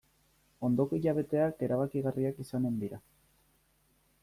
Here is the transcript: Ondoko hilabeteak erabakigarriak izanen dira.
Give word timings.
Ondoko 0.67 0.97
hilabeteak 0.99 1.61
erabakigarriak 1.67 2.41
izanen 2.47 2.83
dira. 2.87 3.03